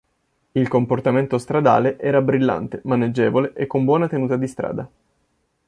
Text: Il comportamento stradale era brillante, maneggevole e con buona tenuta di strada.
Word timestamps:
Il 0.53 0.67
comportamento 0.67 1.37
stradale 1.37 1.99
era 1.99 2.23
brillante, 2.23 2.81
maneggevole 2.85 3.53
e 3.53 3.67
con 3.67 3.85
buona 3.85 4.07
tenuta 4.07 4.35
di 4.35 4.47
strada. 4.47 4.89